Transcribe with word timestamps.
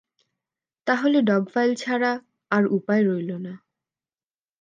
তাহলে 0.87 1.17
ডগ 1.21 1.43
ফাইল 1.49 1.71
ছাড়া 1.75 2.11
আর 2.51 2.63
উপায় 2.67 3.01
রইলো 3.03 3.37
না। 3.37 3.53